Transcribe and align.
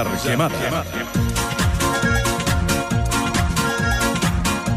Arquemada. 0.00 0.84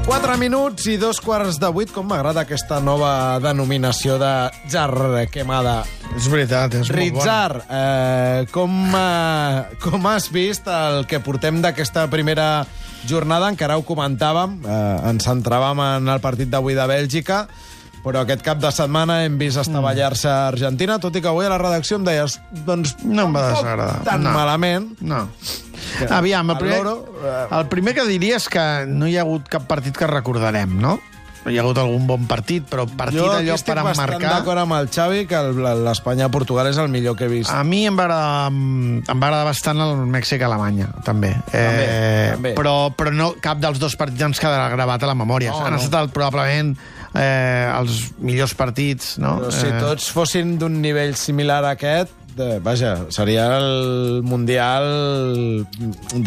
4 0.08 0.38
minuts 0.40 0.86
i 0.88 0.96
dos 0.96 1.20
quarts 1.20 1.58
de 1.60 1.68
vuit. 1.76 1.90
Com 1.92 2.08
m'agrada 2.08 2.46
aquesta 2.46 2.78
nova 2.80 3.40
denominació 3.44 4.16
de 4.22 4.32
Jarrequemada. 4.72 5.82
És 6.16 6.30
veritat, 6.32 6.78
és 6.80 6.88
molt 6.88 6.96
Ritzar, 6.96 7.66
eh, 7.68 8.46
com, 8.52 8.72
eh, 8.96 9.78
com 9.84 10.08
has 10.08 10.30
vist 10.32 10.68
el 10.68 11.06
que 11.06 11.20
portem 11.20 11.62
d'aquesta 11.62 12.08
primera 12.08 12.66
jornada? 13.06 13.50
Encara 13.50 13.78
ho 13.78 13.84
comentàvem, 13.84 14.60
eh, 14.66 15.10
ens 15.10 15.28
centràvem 15.28 15.98
en 15.98 16.08
el 16.08 16.20
partit 16.20 16.50
d'avui 16.50 16.74
de 16.74 16.88
Bèlgica, 16.88 17.48
però 18.04 18.22
aquest 18.24 18.42
cap 18.46 18.60
de 18.62 18.72
setmana 18.72 19.24
hem 19.26 19.38
vist 19.38 19.58
estavellar-se 19.62 20.30
a 20.30 20.48
Argentina, 20.48 21.00
tot 21.00 21.16
i 21.16 21.22
que 21.22 21.28
avui 21.28 21.46
a 21.46 21.50
la 21.52 21.58
redacció 21.58 21.98
em 21.98 22.06
deies, 22.08 22.40
doncs, 22.66 22.96
No 23.04 23.26
em 23.28 23.36
va 23.36 23.50
desagradar. 23.50 24.04
tan 24.04 24.24
No. 24.24 24.32
malament. 24.32 24.94
No. 25.02 25.28
Aviam, 26.10 26.50
el 26.52 26.58
primer, 26.58 26.82
eh, 26.86 27.48
el 27.52 27.68
primer 27.68 27.94
que 27.96 28.06
diria 28.06 28.38
és 28.38 28.48
que 28.50 28.86
no 28.88 29.08
hi 29.08 29.18
ha 29.18 29.22
hagut 29.22 29.48
cap 29.50 29.68
partit 29.68 29.96
que 29.98 30.08
recordarem, 30.08 30.78
no? 30.80 31.00
Hi 31.48 31.56
ha 31.58 31.62
hagut 31.62 31.78
algun 31.80 32.04
bon 32.10 32.26
partit, 32.28 32.66
però 32.68 32.84
partit 32.90 33.22
Jo 33.22 33.30
aquí 33.32 33.46
allò 33.46 33.54
estic 33.56 33.74
per 33.74 33.84
bastant 33.86 34.10
emmarcar... 34.10 34.32
d'acord 34.42 34.60
amb 34.60 34.74
el 34.76 34.90
Xavi 34.92 35.22
que 35.30 35.40
l'Espanya-Portugal 35.86 36.68
és 36.68 36.78
el 36.82 36.90
millor 36.92 37.16
que 37.16 37.24
he 37.24 37.32
vist. 37.32 37.50
A 37.54 37.64
mi 37.64 37.86
em 37.88 37.96
va 37.98 38.04
agradar, 38.04 38.48
em 38.52 39.00
va 39.08 39.30
agradar 39.30 39.46
bastant 39.48 39.80
el 39.80 39.96
Mèxic-Alemanya, 40.12 40.90
també. 41.08 41.32
Eh, 41.54 42.32
també. 42.34 42.54
Però, 42.58 42.92
però 42.98 43.14
no, 43.16 43.30
cap 43.40 43.62
dels 43.64 43.80
dos 43.80 43.96
partits 43.96 44.22
ens 44.28 44.42
quedarà 44.44 44.68
gravat 44.76 45.04
a 45.04 45.08
la 45.08 45.16
memòria. 45.16 45.52
No, 45.56 45.64
Han 45.66 45.78
no. 45.78 45.80
estat 45.80 46.12
probablement 46.12 46.76
eh, 47.14 47.68
els 47.78 48.12
millors 48.20 48.54
partits, 48.58 49.18
no? 49.22 49.38
Però 49.42 49.52
si 49.54 49.68
Eh, 49.68 49.80
tots 49.80 50.10
fossin 50.12 50.58
d'un 50.60 50.82
nivell 50.82 51.16
similar 51.16 51.64
a 51.66 51.76
aquest, 51.78 52.12
de, 52.38 52.60
vaja, 52.64 52.94
seria 53.14 53.48
el 53.58 54.22
Mundial... 54.26 54.86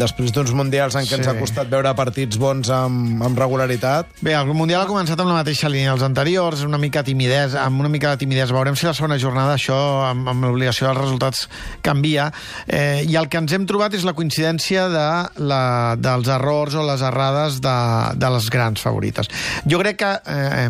Després 0.01 0.31
d'uns 0.35 0.51
Mundials 0.55 0.95
en 0.99 1.05
què 1.07 1.15
Sí. 1.15 1.19
ens 1.21 1.29
ha 1.31 1.35
costat 1.39 1.69
veure 1.71 1.91
partits 1.97 2.37
bons 2.39 2.69
amb, 2.73 3.21
amb 3.25 3.39
regularitat. 3.39 4.11
Bé, 4.21 4.33
el 4.37 4.51
Mundial 4.53 4.83
ha 4.83 4.89
començat 4.89 5.19
amb 5.19 5.31
la 5.31 5.39
mateixa 5.41 5.69
línia 5.71 5.93
dels 5.93 6.05
anteriors, 6.07 6.63
una 6.67 6.79
mica 6.81 7.03
timidesa, 7.07 7.63
amb 7.65 7.79
una 7.83 7.89
mica 7.91 8.11
de 8.13 8.21
timidesa. 8.23 8.53
Veurem 8.55 8.75
si 8.79 8.85
la 8.87 8.93
segona 8.97 9.17
jornada 9.21 9.55
això, 9.57 9.79
amb, 10.09 10.27
amb 10.31 10.47
l'obligació 10.47 10.87
dels 10.89 11.01
resultats, 11.01 11.47
canvia. 11.81 12.29
Eh, 12.67 13.03
I 13.07 13.17
el 13.19 13.29
que 13.31 13.41
ens 13.41 13.53
hem 13.57 13.65
trobat 13.69 13.95
és 13.97 14.05
la 14.07 14.13
coincidència 14.17 14.87
de 14.91 15.07
la, 15.47 15.63
dels 15.99 16.27
errors 16.31 16.75
o 16.75 16.85
les 16.87 17.01
errades 17.01 17.61
de, 17.63 17.77
de 18.19 18.33
les 18.37 18.49
grans 18.53 18.81
favorites. 18.81 19.31
Jo 19.65 19.79
crec 19.83 20.01
que... 20.03 20.15
Eh, 20.27 20.69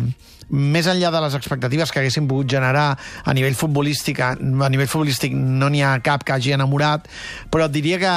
més 0.52 0.88
enllà 0.90 1.10
de 1.12 1.20
les 1.24 1.36
expectatives 1.38 1.90
que 1.90 2.02
haguessin 2.02 2.28
pogut 2.28 2.50
generar 2.52 2.92
a 3.24 3.34
nivell 3.34 3.56
futbolístic, 3.58 4.20
a 4.20 4.34
nivell 4.36 4.90
futbolístic 4.90 5.34
no 5.36 5.70
n'hi 5.72 5.82
ha 5.82 5.96
cap 6.04 6.24
que 6.24 6.34
hagi 6.36 6.52
enamorat, 6.52 7.08
però 7.50 7.68
et 7.68 7.74
diria 7.74 8.00
que 8.02 8.16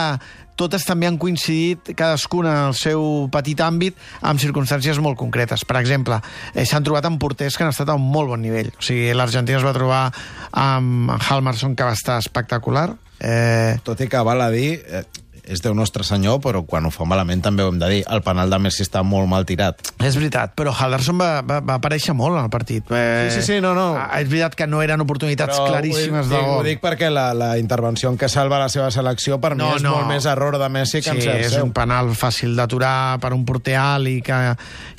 totes 0.55 0.85
també 0.87 1.07
han 1.07 1.17
coincidit, 1.19 1.91
cadascuna 1.99 2.53
en 2.53 2.69
el 2.69 2.77
seu 2.79 3.27
petit 3.31 3.59
àmbit, 3.63 3.97
amb 4.23 4.39
circumstàncies 4.39 5.01
molt 5.03 5.19
concretes. 5.19 5.65
Per 5.67 5.75
exemple, 5.81 6.21
eh, 6.53 6.63
s'han 6.65 6.83
trobat 6.83 7.05
amb 7.09 7.19
porters 7.19 7.57
que 7.57 7.65
han 7.65 7.73
estat 7.73 7.91
a 7.91 7.97
un 7.99 8.07
molt 8.11 8.31
bon 8.31 8.41
nivell. 8.41 8.71
O 8.71 8.81
sigui, 8.81 9.11
l'Argentina 9.13 9.59
es 9.59 9.67
va 9.67 9.75
trobar 9.75 10.05
amb 10.51 11.11
Halmarsson, 11.11 11.75
que 11.75 11.83
va 11.83 11.97
estar 11.97 12.19
espectacular. 12.23 12.93
Eh, 13.19 13.79
Tot 13.83 13.99
i 14.01 14.07
que 14.07 14.23
val 14.23 14.41
a 14.41 14.49
dir, 14.51 14.79
eh, 14.87 15.03
és 15.47 15.61
Déu 15.61 15.73
nostre 15.73 16.03
senyor, 16.03 16.39
però 16.43 16.63
quan 16.65 16.85
ho 16.85 16.91
fa 16.93 17.05
malament 17.05 17.41
també 17.41 17.63
ho 17.63 17.69
hem 17.71 17.79
de 17.79 17.89
dir. 17.89 18.03
El 18.11 18.21
penal 18.21 18.49
de 18.49 18.59
Messi 18.59 18.83
està 18.85 19.01
molt 19.03 19.27
mal 19.29 19.45
tirat. 19.45 19.79
és 19.99 20.15
veritat, 20.15 20.53
però 20.55 20.73
Halderson 20.73 21.17
va, 21.17 21.41
va, 21.41 21.59
va 21.61 21.75
aparèixer 21.79 22.13
molt 22.13 22.37
el 22.41 22.49
partit. 22.49 22.83
Eh, 22.91 23.29
Sí, 23.31 23.41
sí, 23.41 23.53
sí, 23.55 23.61
no, 23.61 23.73
no. 23.73 23.95
ah, 23.97 24.19
És 24.21 24.29
veritat 24.29 24.55
que 24.55 24.67
no 24.67 24.81
eren 24.83 25.01
oportunitats 25.01 25.57
Però 25.57 25.67
claríssimes 25.67 26.29
de 26.29 26.35
dic, 26.35 26.45
ho 26.45 26.55
gol. 26.57 26.63
dic 26.65 26.81
perquè 26.81 27.09
la, 27.09 27.33
la 27.33 27.57
intervenció 27.57 28.09
en 28.09 28.17
què 28.17 28.27
salva 28.29 28.59
la 28.59 28.69
seva 28.69 28.91
selecció 28.91 29.39
per 29.41 29.55
No, 29.55 29.69
mi 29.71 29.75
és 29.77 29.83
no. 29.83 29.95
molt 29.95 30.07
més 30.07 30.25
error 30.25 30.57
de 30.59 30.69
Messi 30.69 31.01
que 31.01 31.11
Sí, 31.11 31.17
encert 31.17 31.45
és 31.45 31.51
seu. 31.53 31.63
un 31.65 31.71
penal 31.73 32.09
fàcil 32.15 32.55
d'aturar 32.55 33.19
per 33.23 33.33
un 33.33 33.45
porter 33.45 33.75
alt 33.79 34.07
i 34.07 34.21
que, 34.21 34.37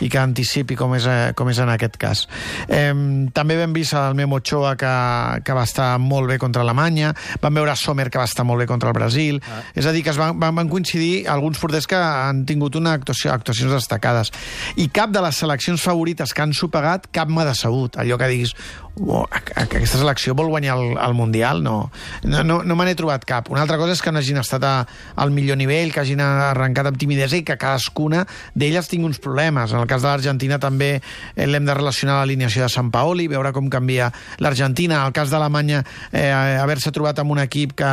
i 0.01 0.09
que 0.09 0.19
anticipi 0.19 0.75
com 0.77 0.95
és, 0.97 1.07
eh, 1.07 1.33
com 1.37 1.49
és 1.51 1.59
en 1.63 1.69
aquest 1.71 1.97
cas. 1.97 2.27
Eh, 2.69 2.93
també 3.33 3.57
vam 3.59 3.73
vist 3.73 3.95
el 3.95 4.15
Memo 4.15 4.37
Ochoa 4.41 4.75
que, 4.77 5.43
que 5.45 5.53
va 5.57 5.65
estar 5.65 5.99
molt 5.99 6.29
bé 6.29 6.39
contra 6.39 6.63
Alemanya, 6.63 7.15
vam 7.43 7.55
veure 7.55 7.77
Sommer 7.77 8.09
que 8.11 8.19
va 8.19 8.25
estar 8.25 8.45
molt 8.45 8.61
bé 8.61 8.67
contra 8.67 8.89
el 8.91 8.95
Brasil, 8.97 9.41
ah. 9.51 9.63
és 9.75 9.87
a 9.87 9.93
dir, 9.93 10.03
que 10.03 10.11
es 10.11 10.17
van, 10.19 10.36
van, 10.37 10.55
van 10.57 10.71
coincidir 10.71 11.27
alguns 11.29 11.59
porters 11.61 11.89
que 11.91 11.99
han 11.99 12.45
tingut 12.49 12.77
una 12.79 12.95
actuació, 12.97 13.33
actuacions 13.35 13.73
destacades. 13.73 14.33
I 14.77 14.89
cap 14.95 15.13
de 15.15 15.23
les 15.25 15.39
seleccions 15.43 15.83
favorites 15.83 16.35
que 16.35 16.45
han 16.45 16.55
sopegat, 16.57 17.09
cap 17.15 17.31
m'ha 17.33 17.47
decebut. 17.49 17.99
Allò 18.01 18.19
que 18.21 18.29
diguis, 18.31 18.55
oh, 19.01 19.25
aquesta 19.31 20.01
selecció 20.01 20.35
vol 20.37 20.51
guanyar 20.53 20.77
el, 20.79 20.97
el 21.03 21.17
Mundial, 21.17 21.63
no. 21.65 21.91
No, 22.25 22.43
no, 22.45 22.61
no 22.65 22.77
me 22.77 22.87
n'he 22.87 22.97
trobat 22.99 23.25
cap. 23.29 23.51
Una 23.53 23.65
altra 23.65 23.79
cosa 23.81 23.97
és 23.97 24.03
que 24.05 24.13
no 24.13 24.21
hagin 24.21 24.41
estat 24.41 24.65
a, 24.67 24.75
al 25.17 25.35
millor 25.35 25.59
nivell, 25.61 25.93
que 25.95 26.03
hagin 26.05 26.23
arrencat 26.25 26.91
amb 26.91 27.01
timidesa 27.01 27.41
i 27.41 27.45
que 27.47 27.59
cadascuna 27.61 28.25
d'elles 28.55 28.89
tingui 28.91 29.11
uns 29.11 29.21
problemes. 29.23 29.73
En 29.73 29.83
el 29.83 29.91
cas 29.91 30.05
de 30.05 30.11
l'Argentina 30.11 30.61
també 30.63 30.97
eh, 30.99 31.47
l'hem 31.47 31.69
de 31.69 31.77
relacionar 31.77 32.19
a 32.19 32.25
l'alineació 32.25 32.67
de 32.67 32.73
Sant 32.73 32.93
Paoli, 32.95 33.29
veure 33.33 33.53
com 33.57 33.71
canvia 33.73 34.11
l'Argentina. 34.43 35.01
En 35.01 35.11
el 35.11 35.17
cas 35.17 35.33
d'Alemanya, 35.33 35.83
eh, 36.13 36.31
haver-se 36.63 36.93
trobat 36.95 37.21
amb 37.23 37.37
un 37.37 37.45
equip 37.45 37.77
que, 37.77 37.93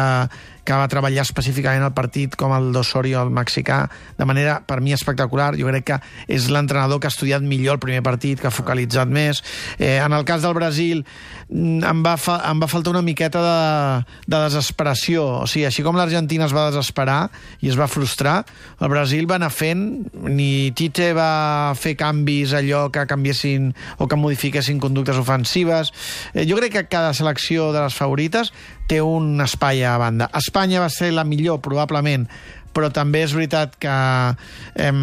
que 0.63 0.75
va 0.77 0.87
treballar 0.87 1.23
específicament 1.25 1.83
el 1.83 1.93
partit 1.95 2.37
com 2.39 2.53
el 2.55 2.71
d'Osorio, 2.75 3.21
el 3.23 3.31
mexicà, 3.35 3.83
de 4.17 4.27
manera, 4.27 4.59
per 4.65 4.79
mi, 4.81 4.93
espectacular. 4.95 5.53
Jo 5.59 5.67
crec 5.69 5.87
que 5.91 5.99
és 6.31 6.47
l'entrenador 6.53 7.01
que 7.01 7.09
ha 7.09 7.13
estudiat 7.13 7.43
millor 7.43 7.77
el 7.77 7.83
primer 7.83 8.03
partit, 8.05 8.39
que 8.39 8.47
ha 8.47 8.53
focalitzat 8.53 9.11
més. 9.11 9.43
Eh, 9.77 9.97
en 9.97 10.15
el 10.15 10.23
cas 10.25 10.41
del 10.41 10.55
Brasil, 10.55 11.03
mm, 11.49 11.83
em 11.89 12.03
va, 12.05 12.15
fa, 12.17 12.39
em 12.49 12.63
va 12.63 12.69
faltar 12.71 12.93
una 12.93 13.03
miqueta 13.03 13.43
de, 13.43 14.05
de 14.27 14.43
desesperació. 14.47 15.25
O 15.43 15.47
sigui, 15.47 15.65
així 15.67 15.83
com 15.83 15.99
l'Argentina 15.99 16.47
es 16.47 16.55
va 16.55 16.69
desesperar 16.69 17.29
i 17.61 17.69
es 17.71 17.79
va 17.79 17.89
frustrar, 17.91 18.43
el 18.79 18.91
Brasil 18.91 19.29
va 19.29 19.35
anar 19.41 19.51
fent, 19.51 19.83
ni 20.13 20.71
Tite 20.71 21.11
va 21.17 21.73
fer 21.75 21.95
canvis 21.99 22.55
allò 22.55 22.87
que 22.93 23.05
canviessin 23.09 23.73
o 23.97 24.07
que 24.07 24.19
modifiquessin 24.19 24.79
conductes 24.79 25.19
ofensives. 25.19 25.91
Eh, 26.33 26.47
jo 26.47 26.57
crec 26.59 26.73
que 26.73 26.87
cada 26.87 27.13
selecció 27.13 27.71
de 27.73 27.83
les 27.83 27.95
favorites 27.95 28.53
té 28.87 29.01
un 29.01 29.41
espai 29.43 29.83
a 29.87 29.97
banda. 30.01 30.29
Espanya 30.37 30.83
va 30.83 30.91
ser 30.91 31.13
la 31.13 31.23
millor, 31.27 31.61
probablement, 31.63 32.27
però 32.73 32.89
també 32.93 33.21
és 33.23 33.33
veritat 33.35 33.77
que 33.79 33.93
em, 34.81 34.99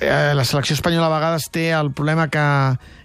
eh, 0.00 0.32
la 0.34 0.44
selecció 0.48 0.74
espanyola 0.78 1.10
a 1.10 1.14
vegades 1.18 1.50
té 1.52 1.68
el 1.76 1.92
problema 1.92 2.28
que, 2.32 2.44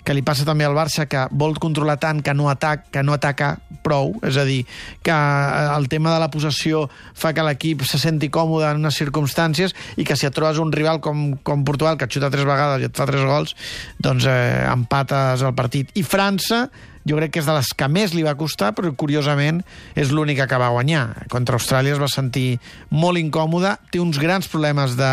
que 0.07 0.15
li 0.15 0.23
passa 0.23 0.47
també 0.47 0.65
al 0.65 0.77
Barça, 0.77 1.05
que 1.11 1.25
vol 1.35 1.57
controlar 1.59 1.97
tant 1.99 2.23
que 2.23 2.33
no, 2.33 2.47
atac, 2.49 2.87
que 2.95 3.03
no 3.03 3.17
ataca 3.17 3.57
prou, 3.83 4.15
és 4.23 4.39
a 4.39 4.47
dir, 4.47 4.61
que 5.03 5.11
eh, 5.11 5.67
el 5.75 5.89
tema 5.91 6.15
de 6.15 6.23
la 6.23 6.31
possessió 6.31 6.85
fa 7.13 7.33
que 7.35 7.43
l'equip 7.43 7.83
se 7.87 7.99
senti 7.99 8.31
còmode 8.31 8.71
en 8.71 8.83
unes 8.85 8.97
circumstàncies 9.03 9.75
i 9.99 10.07
que 10.07 10.15
si 10.15 10.29
et 10.29 10.35
trobes 10.35 10.63
un 10.63 10.71
rival 10.71 11.03
com, 11.03 11.33
com 11.43 11.67
Portugal, 11.67 11.99
que 11.99 12.07
et 12.07 12.15
xuta 12.15 12.31
tres 12.31 12.47
vegades 12.47 12.81
i 12.81 12.87
et 12.87 12.95
fa 12.95 13.09
tres 13.09 13.27
gols, 13.27 13.55
doncs 13.99 14.29
eh, 14.31 14.63
empates 14.71 15.43
el 15.43 15.57
partit. 15.59 15.91
I 15.99 16.07
França, 16.07 16.69
jo 17.07 17.15
crec 17.17 17.31
que 17.31 17.39
és 17.39 17.47
de 17.47 17.55
les 17.55 17.71
que 17.73 17.87
més 17.87 18.13
li 18.13 18.23
va 18.25 18.35
costar, 18.35 18.73
però 18.75 18.91
curiosament 18.95 19.63
és 19.95 20.11
l'única 20.11 20.47
que 20.47 20.59
va 20.59 20.69
guanyar. 20.75 21.27
Contra 21.31 21.55
Austràlia 21.57 21.95
es 21.95 22.01
va 22.03 22.11
sentir 22.11 22.59
molt 22.91 23.17
incòmode, 23.21 23.77
té 23.91 23.99
uns 24.03 24.19
grans 24.19 24.47
problemes 24.51 24.97
de 24.99 25.11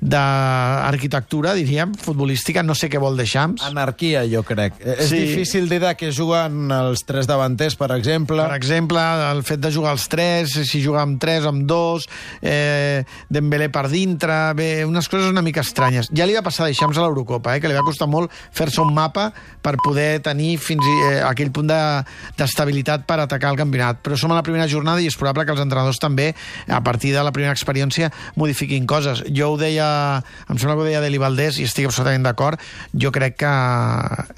d'arquitectura, 0.00 1.52
diríem, 1.52 1.92
futbolística, 2.00 2.62
no 2.64 2.72
sé 2.74 2.88
què 2.88 2.96
vol 3.02 3.18
de 3.18 3.26
Champs. 3.28 3.62
Anarquia, 3.68 4.22
jo 4.32 4.42
crec. 4.46 4.78
Eh, 4.80 4.94
És 5.00 5.08
Sí. 5.10 5.18
difícil 5.26 5.68
dir 5.68 5.78
de 5.80 5.94
què 5.96 6.10
juguen 6.10 6.70
els 6.72 7.04
tres 7.04 7.26
davanters, 7.26 7.76
per 7.76 7.90
exemple. 7.92 8.42
Per 8.42 8.54
exemple, 8.56 8.98
el 9.32 9.42
fet 9.42 9.60
de 9.60 9.70
jugar 9.70 9.92
els 9.92 10.08
tres, 10.08 10.52
si 10.52 10.82
jugar 10.82 11.02
amb 11.02 11.20
tres, 11.20 11.44
amb 11.44 11.66
dos, 11.66 12.08
eh, 12.40 13.04
Dembélé 13.28 13.68
per 13.70 13.88
dintre, 13.90 14.54
bé, 14.54 14.84
unes 14.86 15.06
coses 15.08 15.28
una 15.30 15.42
mica 15.42 15.60
estranyes. 15.60 16.08
Ja 16.12 16.24
li 16.24 16.32
va 16.34 16.42
passar 16.42 16.64
a 16.64 16.68
Deschamps 16.68 16.96
a 16.96 17.02
l'Eurocopa, 17.02 17.54
eh, 17.56 17.60
que 17.60 17.68
li 17.68 17.74
va 17.74 17.82
costar 17.82 18.08
molt 18.08 18.30
fer-se 18.52 18.80
un 18.80 18.94
mapa 18.94 19.32
per 19.60 19.76
poder 19.76 20.20
tenir 20.20 20.56
fins 20.58 20.82
i, 20.82 21.09
eh, 21.09 21.09
aquell 21.26 21.50
punt 21.54 21.68
de- 21.70 22.04
d'estabilitat 22.38 23.06
per 23.08 23.18
atacar 23.20 23.50
el 23.52 23.58
campionat. 23.60 24.00
Però 24.02 24.16
som 24.16 24.32
a 24.32 24.38
la 24.38 24.44
primera 24.46 24.68
jornada 24.68 25.00
i 25.02 25.08
és 25.10 25.16
probable 25.18 25.44
que 25.46 25.52
els 25.54 25.62
entrenadors 25.62 25.98
també, 26.02 26.34
a 26.68 26.80
partir 26.86 27.12
de 27.14 27.22
la 27.26 27.32
primera 27.32 27.52
experiència, 27.56 28.10
modifiquin 28.36 28.86
coses. 28.86 29.24
Jo 29.34 29.52
ho 29.52 29.58
deia, 29.60 30.22
em 30.48 30.58
sembla 30.58 30.76
que 30.76 30.84
ho 30.84 30.90
deia 30.90 31.00
Deli 31.04 31.18
Valdés, 31.18 31.58
i 31.58 31.66
estic 31.68 31.86
absolutament 31.90 32.24
d'acord, 32.26 32.60
jo 32.94 33.10
crec 33.12 33.36
que 33.42 33.54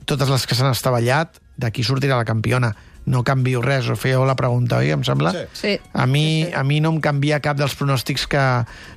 totes 0.06 0.28
les 0.32 0.46
que 0.46 0.56
s'han 0.58 0.72
estavellat, 0.72 1.38
d'aquí 1.58 1.84
sortirà 1.84 2.16
la 2.16 2.24
campiona 2.28 2.72
no 3.04 3.24
canvio 3.26 3.58
res, 3.58 3.88
o 3.90 3.96
fèieu 3.98 4.22
la 4.22 4.36
pregunta, 4.38 4.76
oi, 4.78 4.92
em 4.94 5.00
sembla? 5.02 5.32
Sí. 5.34 5.40
Sí. 5.58 5.72
A 5.92 6.04
mi, 6.06 6.46
a 6.54 6.62
mi 6.62 6.76
no 6.78 6.92
em 6.94 7.00
canvia 7.02 7.40
cap 7.42 7.56
dels 7.58 7.74
pronòstics 7.74 8.28
que, 8.30 8.42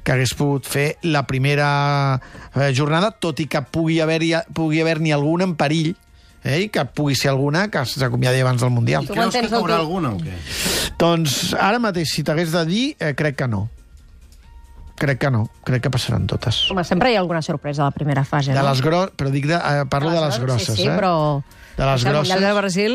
que 0.05 0.13
hagués 0.13 0.35
pogut 0.37 0.67
fer 0.69 0.99
la 1.09 1.23
primera 1.25 2.19
eh, 2.53 2.69
jornada, 2.77 3.09
tot 3.09 3.41
i 3.41 3.47
que 3.49 3.63
pugui 3.65 3.97
haver-hi 4.05 4.35
pugui 4.53 4.83
haver-n'hi 4.83 5.09
alguna 5.15 5.47
en 5.49 5.55
perill, 5.57 5.95
eh, 6.45 6.61
i 6.65 6.69
que 6.69 6.85
pugui 6.85 7.17
ser 7.17 7.33
alguna 7.33 7.65
que 7.73 7.83
s'acomiadi 7.89 8.45
abans 8.45 8.61
del 8.61 8.71
Mundial. 8.71 9.07
Tu 9.09 9.17
Creus 9.17 9.35
que 9.35 9.49
caurà 9.51 9.81
alguna 9.81 10.13
o 10.15 10.21
què? 10.21 10.37
Doncs 11.01 11.55
ara 11.59 11.81
mateix, 11.81 12.13
si 12.13 12.23
t'hagués 12.23 12.53
de 12.55 12.63
dir, 12.69 12.85
eh, 12.99 13.13
crec 13.17 13.41
que 13.41 13.49
no. 13.51 13.65
Crec 14.97 15.19
que 15.19 15.31
no. 15.31 15.49
Crec 15.63 15.83
que 15.83 15.91
passaran 15.91 16.25
totes. 16.27 16.63
Home, 16.71 16.83
sempre 16.87 17.11
hi 17.11 17.15
ha 17.17 17.19
alguna 17.23 17.41
sorpresa 17.41 17.83
a 17.83 17.91
la 17.91 17.91
primera 17.91 18.23
fase, 18.25 18.53
De 18.53 18.59
no? 18.59 18.69
les 18.69 18.81
gros... 18.81 19.11
Però 19.17 19.29
dic 19.31 19.45
de, 19.49 19.59
eh, 19.59 19.85
parlo 19.89 20.11
de 20.11 20.21
les 20.23 20.39
grosses, 20.39 20.75
sí, 20.75 20.83
sí, 20.83 20.89
eh? 20.89 20.95
però... 20.95 21.43
De 21.75 21.83
les 21.83 22.05
El 22.05 22.13
grosses... 22.13 22.39
del 22.39 22.53
Brasil... 22.55 22.93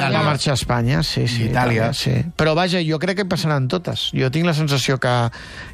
Va 0.00 0.22
marxar 0.26 0.56
a 0.56 0.58
Espanya, 0.58 1.04
sí, 1.06 1.28
sí. 1.30 1.44
Itàlia. 1.46 1.92
també, 1.92 2.00
Sí. 2.00 2.32
Però 2.34 2.56
vaja, 2.58 2.80
jo 2.82 2.98
crec 2.98 3.20
que 3.20 3.24
passaran 3.30 3.68
totes. 3.70 4.08
Jo 4.18 4.32
tinc 4.34 4.48
la 4.48 4.54
sensació 4.58 4.98
que, 4.98 5.12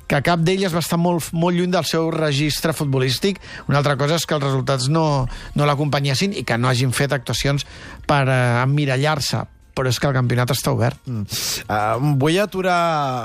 que 0.06 0.20
cap 0.20 0.42
d'elles 0.44 0.74
va 0.74 0.82
estar 0.84 0.98
molt, 1.00 1.30
molt 1.32 1.56
lluny 1.56 1.72
del 1.72 1.88
seu 1.88 2.10
registre 2.12 2.74
futbolístic. 2.76 3.40
Una 3.72 3.80
altra 3.80 3.96
cosa 3.96 4.20
és 4.20 4.28
que 4.28 4.36
els 4.36 4.44
resultats 4.44 4.90
no, 4.92 5.24
no 5.56 5.64
l'acompanyessin 5.70 6.36
i 6.36 6.44
que 6.44 6.60
no 6.60 6.68
hagin 6.68 6.92
fet 6.92 7.16
actuacions 7.16 7.64
per 8.06 8.26
eh, 8.28 8.38
emmirallar-se. 8.66 9.46
Però 9.72 9.88
és 9.88 9.96
que 9.96 10.08
el 10.10 10.12
campionat 10.12 10.50
està 10.52 10.72
obert. 10.74 10.98
Mm. 11.08 11.22
Uh, 11.64 12.12
vull 12.20 12.36
aturar 12.42 12.78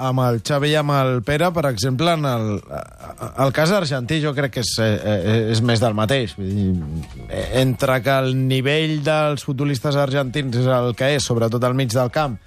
amb 0.08 0.24
el 0.24 0.40
Xavi 0.48 0.72
i 0.72 0.78
amb 0.80 0.96
el 0.96 1.22
Pere, 1.28 1.50
per 1.52 1.66
exemple, 1.68 2.14
en 2.16 2.24
el, 2.30 2.48
eh, 2.72 3.28
el 3.44 3.52
cas 3.56 3.74
argentí 3.76 4.22
jo 4.24 4.32
crec 4.38 4.56
que 4.56 4.64
és, 4.64 4.74
eh, 4.80 5.52
és 5.52 5.62
més 5.62 5.84
del 5.84 5.98
mateix. 5.98 6.38
Eh, 6.40 7.46
entre 7.60 8.00
que 8.06 8.20
el 8.24 8.32
nivell 8.48 9.02
dels 9.04 9.44
futbolistes 9.44 10.00
argentins 10.00 10.56
és 10.64 10.72
el 10.72 10.94
que 10.96 11.12
és, 11.18 11.28
sobretot 11.28 11.68
al 11.68 11.76
mig 11.76 11.92
del 11.92 12.14
camp, 12.16 12.40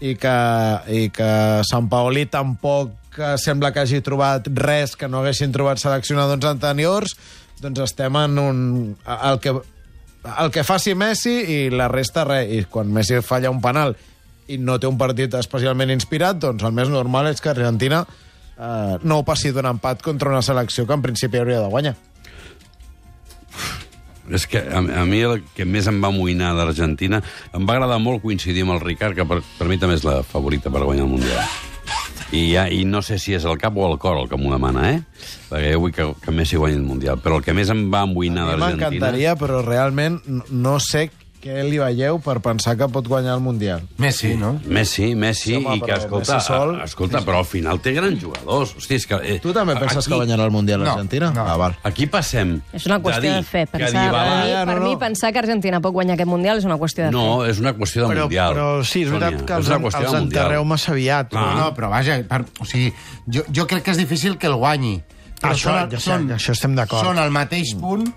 i 0.00 0.16
que, 0.18 0.36
i 0.90 1.08
que 1.14 1.32
Sant 1.68 1.90
Paoli 1.92 2.24
tampoc 2.32 3.18
eh, 3.18 3.36
sembla 3.38 3.70
que 3.70 3.84
hagi 3.84 4.00
trobat 4.04 4.48
res 4.58 4.96
que 4.96 5.08
no 5.08 5.20
haguessin 5.20 5.52
trobat 5.54 5.82
seleccionadors 5.82 6.48
anteriors, 6.50 7.14
doncs 7.60 7.84
estem 7.84 8.16
en 8.16 8.40
un... 8.40 8.62
El 9.06 9.40
que, 9.44 9.54
el 10.24 10.50
que 10.52 10.64
faci 10.66 10.94
Messi 10.94 11.34
i 11.40 11.58
la 11.72 11.88
resta 11.88 12.24
res. 12.28 12.50
I 12.52 12.64
quan 12.70 12.92
Messi 12.92 13.20
falla 13.24 13.52
un 13.52 13.60
penal 13.64 13.96
i 14.50 14.58
no 14.58 14.78
té 14.82 14.88
un 14.90 14.98
partit 14.98 15.34
especialment 15.38 15.92
inspirat, 15.94 16.40
doncs 16.42 16.64
el 16.66 16.74
més 16.76 16.90
normal 16.90 17.30
és 17.30 17.40
que 17.40 17.52
Argentina 17.52 18.02
eh, 18.04 18.96
no 19.02 19.22
passi 19.24 19.54
d'un 19.54 19.70
empat 19.70 20.02
contra 20.02 20.32
una 20.32 20.42
selecció 20.42 20.86
que 20.86 20.96
en 20.96 21.04
principi 21.06 21.40
hauria 21.40 21.62
de 21.62 21.70
guanyar. 21.70 21.96
És 24.30 24.46
que 24.46 24.60
a, 24.62 24.78
a 24.78 25.06
mi 25.08 25.24
el 25.26 25.40
que 25.56 25.66
més 25.66 25.88
em 25.90 25.98
va 26.02 26.12
amoïnar 26.12 26.52
d'Argentina... 26.58 27.18
Em 27.56 27.66
va 27.66 27.74
agradar 27.74 27.98
molt 28.02 28.22
coincidir 28.22 28.62
amb 28.66 28.76
el 28.76 28.84
Ricard, 28.84 29.18
que 29.18 29.26
per, 29.26 29.40
per 29.58 29.66
mi 29.66 29.80
també 29.80 29.98
és 29.98 30.06
la 30.06 30.20
favorita 30.22 30.70
per 30.70 30.86
guanyar 30.86 31.08
el 31.08 31.12
Mundial. 31.16 31.69
I, 32.30 32.52
ja, 32.52 32.68
I 32.70 32.84
no 32.86 33.00
sé 33.02 33.18
si 33.18 33.34
és 33.34 33.44
el 33.48 33.58
cap 33.58 33.74
o 33.74 33.86
el 33.90 33.96
cor 33.98 34.20
el 34.20 34.28
que 34.30 34.38
m'ho 34.38 34.52
demana, 34.52 34.84
eh? 34.92 35.00
Perquè 35.50 35.72
jo 35.74 35.80
vull 35.82 35.94
que, 35.94 36.06
que 36.22 36.34
Messi 36.34 36.60
guanyi 36.60 36.78
el 36.78 36.84
Mundial. 36.86 37.18
Però 37.22 37.40
el 37.40 37.46
que 37.46 37.54
més 37.56 37.72
em 37.74 37.88
va 37.90 38.04
amoïnar 38.06 38.44
A 38.44 38.52
mi 38.52 38.52
d'Argentina... 38.52 38.76
m'encantaria, 38.76 39.34
però 39.40 39.64
realment 39.66 40.20
no 40.50 40.76
sé 40.78 41.08
què 41.40 41.62
li 41.64 41.78
veieu 41.80 42.18
per 42.20 42.34
pensar 42.44 42.74
que 42.76 42.86
pot 42.92 43.06
guanyar 43.08 43.34
el 43.38 43.40
Mundial. 43.40 43.80
Messi, 43.96 44.34
no? 44.36 44.60
Messi, 44.66 45.14
Messi, 45.14 45.54
Sí, 45.54 45.56
home, 45.56 45.76
i 45.78 45.80
que, 45.80 45.92
escolta, 45.96 46.34
Messi 46.36 46.46
sol- 46.46 46.80
escolta, 46.84 47.22
però 47.24 47.38
al 47.38 47.46
final 47.48 47.80
té 47.80 47.92
grans 47.96 48.20
jugadors. 48.20 48.74
Hosti, 48.76 48.94
és 48.98 49.06
que... 49.06 49.14
Eh, 49.24 49.38
Tu 49.40 49.52
també 49.56 49.74
penses 49.76 49.98
aquí, 50.04 50.10
que 50.12 50.18
guanyarà 50.20 50.44
el 50.44 50.50
Mundial 50.52 50.84
No, 50.84 50.90
Argentina? 50.92 51.30
no. 51.32 51.46
Ah, 51.48 51.56
val. 51.56 51.76
Aquí 51.82 52.06
passem 52.06 52.60
És 52.72 52.84
una 52.86 52.98
qüestió 53.00 53.22
dir 53.22 53.32
de, 53.38 53.42
fe. 53.42 53.64
que 53.66 53.78
Pensar, 53.78 53.92
per 53.92 54.10
Dybala- 54.10 54.44
mi, 54.44 54.50
Ja, 54.50 54.64
no, 54.66 54.72
per 54.72 54.80
mi, 54.82 54.92
no. 54.92 54.98
pensar 54.98 55.32
que 55.32 55.38
Argentina 55.38 55.80
pot 55.80 55.92
guanyar 55.92 56.14
aquest 56.18 56.28
Mundial 56.28 56.58
és 56.58 56.64
una 56.68 56.76
qüestió 56.76 57.04
de 57.04 57.10
fe. 57.10 57.16
No, 57.16 57.44
és 57.46 57.58
una 57.58 57.72
qüestió 57.74 58.02
de 58.06 58.08
Però, 58.14 58.20
Mundial. 58.28 58.54
però 58.54 58.84
sí, 58.84 59.02
és 59.02 59.10
veritat 59.10 59.44
que 59.46 59.52
els, 59.54 59.68
els 59.68 59.68
de 59.68 59.78
Mundial. 59.80 60.22
enterreu 60.22 60.64
massa 60.64 60.92
aviat. 60.92 61.32
Ah. 61.34 61.54
No, 61.56 61.74
però 61.74 61.88
vaja, 61.88 62.20
per, 62.28 62.44
o 62.60 62.64
sigui, 62.68 62.92
jo, 63.26 63.42
jo 63.50 63.66
crec 63.66 63.82
que 63.84 63.90
és 63.92 63.96
difícil 63.96 64.36
que 64.36 64.46
el 64.46 64.54
guanyi. 64.60 65.00
Però 65.40 65.54
Això, 65.54 65.70
són, 65.72 65.90
ja 65.90 65.98
sé, 65.98 66.12
això 66.36 66.52
estem 66.52 66.74
d'acord. 66.76 67.00
Són 67.06 67.18
al 67.18 67.30
mateix 67.32 67.72
punt 67.80 68.12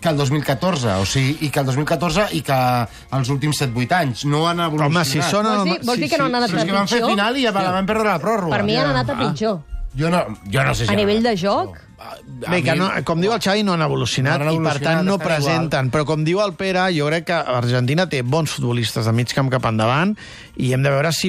que 0.00 0.08
el 0.08 0.16
2014, 0.16 0.92
o 1.02 1.06
sigui, 1.06 1.32
i 1.46 1.50
que 1.50 1.60
el 1.60 1.66
2014 1.66 2.28
i 2.38 2.42
que 2.46 2.58
els 3.18 3.28
últims 3.34 3.58
7-8 3.62 3.96
anys 3.98 4.24
no 4.30 4.44
han 4.48 4.60
evolucionat. 4.60 4.94
Home, 4.94 5.04
si 5.04 5.22
són... 5.22 5.44
Vols 5.48 5.64
dir- 5.64 5.80
vols 5.88 5.98
dir 6.04 6.08
que 6.12 6.18
no 6.18 6.28
han 6.28 6.34
anat 6.38 6.50
Però 6.52 6.60
és 6.62 6.68
que 6.70 6.76
van 6.76 6.86
fer 6.88 6.98
pitjor? 7.00 7.10
final 7.16 7.36
i 7.36 7.42
ja 7.48 7.52
van 7.52 7.86
perdre 7.86 8.04
la 8.12 8.20
pròrroga. 8.22 8.54
Per 8.56 8.62
mi 8.64 8.76
han 8.78 8.90
anat 8.94 9.10
a 9.10 9.16
Ah. 9.16 9.18
pitjor. 9.26 9.58
Jo 9.98 10.10
no, 10.10 10.20
jo 10.52 10.62
no 10.62 10.74
sé 10.74 10.86
si 10.86 10.92
A 10.92 10.96
nivell 10.96 11.22
de 11.22 11.36
joc, 11.36 11.72
pitjor. 11.74 11.87
Bé, 12.48 12.60
que 12.62 12.74
no, 12.78 12.86
com 13.04 13.18
diu 13.20 13.32
el 13.34 13.40
Xavi, 13.42 13.64
no 13.66 13.72
han 13.74 13.82
evolucionat 13.82 14.38
No 14.38 14.46
han 14.46 14.54
i, 14.54 14.58
per 14.62 14.76
evolucionat, 14.78 14.98
tant, 15.00 15.06
no 15.08 15.16
presenten. 15.18 15.88
Però, 15.90 16.04
com 16.06 16.22
diu 16.24 16.38
el 16.44 16.52
Pere, 16.54 16.84
jo 16.94 17.08
crec 17.10 17.24
que 17.26 17.34
Argentina 17.34 18.06
té 18.08 18.20
bons 18.22 18.52
futbolistes 18.54 19.04
de 19.08 19.12
mig 19.16 19.32
camp 19.34 19.50
cap 19.50 19.66
endavant 19.66 20.12
i 20.58 20.72
hem 20.74 20.82
de 20.82 20.90
veure 20.90 21.10
si 21.14 21.28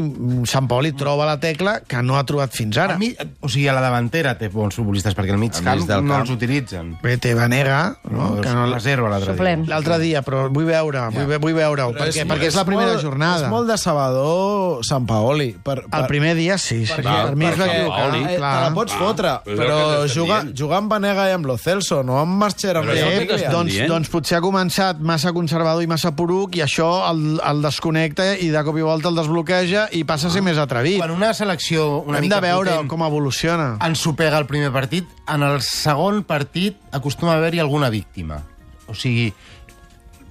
Sant 0.50 0.68
Paoli 0.70 0.92
troba 0.98 1.26
la 1.26 1.40
tecla 1.42 1.80
que 1.90 2.02
no 2.06 2.18
ha 2.18 2.24
trobat 2.30 2.54
fins 2.54 2.78
ara. 2.78 2.96
A 2.96 3.02
mi, 3.02 3.10
o 3.42 3.50
sigui, 3.50 3.68
a 3.70 3.74
la 3.74 3.82
davantera 3.82 4.36
té 4.38 4.50
bons 4.54 4.78
futbolistes, 4.78 5.16
perquè 5.18 5.34
al 5.34 5.42
mig 5.42 5.58
Al 5.58 5.64
camp 5.66 5.88
del 5.90 6.06
no 6.06 6.14
camp. 6.14 6.22
els 6.28 6.36
utilitzen. 6.38 6.94
Bé, 7.02 7.18
té 7.18 7.34
Vanega, 7.38 7.96
no? 8.10 8.36
No, 8.36 8.42
que 8.42 8.54
no, 8.54 8.68
reserva 8.72 9.10
l'altre 9.10 9.34
dia. 9.38 9.58
L'altre 9.74 9.98
dia, 10.00 10.22
però 10.26 10.48
vull 10.54 10.66
veure, 10.70 11.08
vull, 11.14 11.26
ve- 11.34 11.38
vull 11.42 11.54
veure-ho, 11.58 11.94
perquè, 11.98 12.26
perquè 12.30 12.50
és 12.50 12.56
la 12.58 12.66
primera 12.70 12.92
molt, 12.94 13.02
jornada. 13.04 13.46
És 13.48 13.52
molt 13.52 13.68
decebedor 13.70 14.84
Sant 14.86 15.06
Paoli. 15.10 15.52
Per, 15.64 15.80
per, 15.90 16.00
El 16.04 16.08
primer 16.08 16.36
dia, 16.38 16.58
sí. 16.58 16.86
sí 16.86 16.94
per 17.02 17.36
mi 17.36 17.46
es 17.50 17.58
va 17.58 17.66
perquè- 17.66 17.76
equivocar, 17.80 18.00
Paoli, 18.10 18.24
Eh, 18.24 18.28
te 18.28 18.38
clar. 18.38 18.54
la 18.70 18.74
pots 18.74 18.94
fotre, 18.94 19.36
però 19.46 19.80
és 20.06 20.18
jugar, 20.60 20.82
amb 20.84 20.92
Vanega 20.92 21.26
i 21.30 21.34
amb 21.36 21.48
Lo 21.50 21.56
Celso, 21.58 22.02
no 22.04 22.18
amb 22.20 22.38
Mascher, 22.42 22.76
amb 22.78 22.92
t'estem 22.92 23.52
doncs, 23.52 23.72
dient. 23.74 23.90
doncs 23.90 24.12
potser 24.12 24.38
ha 24.38 24.42
començat 24.44 25.00
massa 25.00 25.32
conservador 25.36 25.84
i 25.84 25.90
massa 25.90 26.12
poruc 26.16 26.58
i 26.60 26.64
això 26.66 26.90
el, 27.10 27.40
el 27.40 27.64
desconnecta 27.66 28.34
i 28.38 28.52
de 28.54 28.64
cop 28.68 28.78
i 28.78 28.86
volta 28.86 29.10
el 29.10 29.18
desbloqueja 29.20 29.88
i 29.96 30.04
passa 30.04 30.28
a 30.30 30.36
ser 30.36 30.44
més 30.46 30.60
atrevit. 30.62 31.00
Quan 31.02 31.16
una 31.16 31.32
selecció 31.34 32.04
una 32.04 32.20
Hem 32.20 32.28
mica 32.28 32.38
de 32.42 32.48
veure 32.50 32.76
potent 32.76 32.92
com 32.92 33.06
evoluciona. 33.08 33.72
ensopega 33.88 34.38
el 34.38 34.46
primer 34.46 34.72
partit, 34.76 35.08
en 35.28 35.44
el 35.48 35.62
segon 35.66 36.24
partit 36.28 36.78
acostuma 36.92 37.34
a 37.34 37.38
haver-hi 37.40 37.60
alguna 37.64 37.90
víctima. 37.90 38.44
O 38.90 38.96
sigui, 38.98 39.32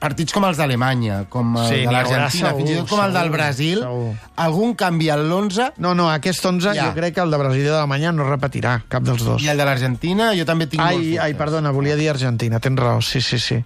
partits 0.00 0.32
com 0.32 0.44
els 0.48 0.56
d'Alemanya, 0.60 1.24
com 1.28 1.56
el 1.60 1.68
Sí, 1.68 1.80
de 1.84 1.92
l'Argentina, 1.92 2.48
segur, 2.52 2.58
fins 2.62 2.70
i 2.70 2.78
tot 2.80 2.88
com 2.94 3.02
el 3.04 3.12
del 3.12 3.22
segur, 3.28 3.36
Brasil, 3.36 3.78
segur. 3.84 4.14
algun 4.46 4.74
canvi 4.74 5.10
en 5.10 5.26
l'11 5.28 5.68
No, 5.78 5.94
no, 5.94 6.08
aquest 6.10 6.44
11 6.44 6.74
Ja. 6.74 6.88
jo 6.88 6.94
crec 6.96 7.14
que 7.14 7.20
el 7.26 7.30
de 7.30 7.36
Brasil 7.44 7.62
i 7.66 7.68
d'Alemanya 7.68 8.12
no 8.12 8.24
repetirà, 8.28 8.80
cap 8.88 9.02
dels 9.02 9.22
dos. 9.24 9.42
i 9.42 9.48
el 9.48 9.56
de 9.58 9.64
l'Argentina 9.64 10.32
jo 10.38 10.44
també 10.48 10.66
tinc 10.66 10.82
Ai, 10.82 11.16
ai, 11.18 11.34
perdona, 11.34 11.70
volia 11.70 11.96
dir 11.96 12.10
Argentina, 12.10 12.60
tens 12.60 12.78
raó, 12.78 13.00
sí, 13.02 13.20
sí, 13.20 13.38
sí. 13.38 13.62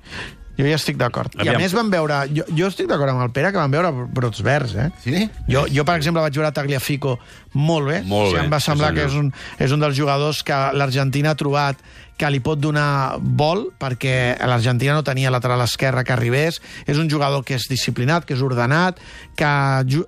Jo 0.53 0.67
ja 0.69 0.77
estic 0.77 0.99
d'acord. 1.01 1.33
I 1.43 1.49
a 1.49 1.55
més 1.57 1.73
vam 1.73 1.89
veure... 1.89 2.27
Jo, 2.29 2.45
jo 2.53 2.67
estic 2.69 2.87
d'acord 2.87 3.09
amb 3.15 3.23
el 3.25 3.31
Pere 3.33 3.49
que 3.55 3.57
vam 3.57 3.71
veure 3.73 3.89
brots 3.91 4.43
verds, 4.45 4.75
eh? 4.77 4.91
Sí? 5.01 5.23
Jo, 5.49 5.63
jo, 5.73 5.83
per 5.89 5.95
exemple, 5.97 6.21
vaig 6.21 6.37
veure 6.37 6.51
Tagliafico 6.53 7.15
molt 7.55 7.89
bé. 7.89 8.03
Molt 8.05 8.27
o 8.27 8.29
sigui, 8.29 8.39
bé, 8.39 8.45
Em 8.45 8.53
va 8.53 8.61
semblar 8.61 8.93
que 8.93 9.07
és 9.09 9.15
un, 9.17 9.33
és 9.59 9.73
un 9.73 9.81
dels 9.81 9.97
jugadors 9.97 10.43
que 10.45 10.59
l'Argentina 10.77 11.33
ha 11.33 11.39
trobat 11.41 11.81
que 12.19 12.31
li 12.31 12.41
pot 12.45 12.61
donar 12.61 13.19
vol, 13.21 13.67
perquè 13.81 14.37
l'Argentina 14.47 14.95
no 14.95 15.05
tenia 15.07 15.33
lateral 15.33 15.65
esquerre 15.65 16.05
que 16.07 16.15
arribés. 16.15 16.61
És 16.87 17.01
un 17.01 17.11
jugador 17.11 17.45
que 17.45 17.57
és 17.59 17.67
disciplinat, 17.71 18.27
que 18.29 18.37
és 18.37 18.45
ordenat, 18.45 19.01
que, 19.39 19.53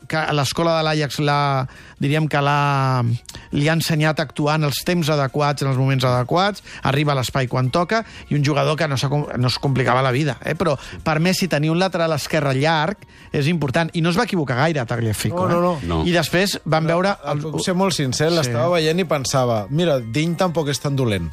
que 0.08 0.24
l'escola 0.36 0.78
de 0.78 0.86
l'Ajax 0.86 1.20
l'ha 1.24 1.40
diríem 2.04 2.28
que 2.28 2.40
l'ha 2.42 3.04
li 3.54 3.68
ha 3.68 3.76
ensenyat 3.76 4.20
a 4.20 4.26
actuar 4.26 4.58
en 4.58 4.68
els 4.68 4.82
temps 4.86 5.08
adequats, 5.14 5.62
en 5.62 5.70
els 5.70 5.78
moments 5.78 6.04
adequats, 6.04 6.62
arriba 6.82 7.14
a 7.14 7.18
l'espai 7.18 7.48
quan 7.50 7.70
toca, 7.74 8.02
i 8.28 8.36
un 8.36 8.44
jugador 8.44 8.76
que 8.76 8.88
no, 8.90 8.96
no 8.98 9.50
es 9.50 9.58
complicava 9.62 10.02
la 10.04 10.12
vida. 10.14 10.36
Eh? 10.44 10.56
Però 10.58 10.76
per 11.04 11.20
Messi 11.22 11.48
tenir 11.48 11.70
un 11.72 11.80
lateral 11.80 12.12
esquerre 12.16 12.54
llarg 12.58 13.06
és 13.34 13.48
important, 13.50 13.90
i 13.94 14.02
no 14.04 14.12
es 14.12 14.18
va 14.18 14.26
equivocar 14.28 14.58
gaire 14.60 14.84
Tagliafico. 14.86 15.46
No, 15.48 15.60
no, 15.60 15.60
no. 15.60 15.74
Eh? 15.78 15.88
No. 15.90 16.02
I 16.06 16.14
després 16.14 16.58
van 16.64 16.86
veure... 16.90 17.14
El, 17.30 17.42
puc 17.44 17.62
ser 17.64 17.76
molt 17.78 17.96
sincer, 17.96 18.28
sí. 18.30 18.36
l'estava 18.38 18.74
veient 18.76 19.00
i 19.00 19.06
pensava 19.08 19.64
mira, 19.70 19.98
Diny 19.98 20.34
tampoc 20.38 20.70
és 20.72 20.80
tan 20.82 20.96
dolent. 20.98 21.30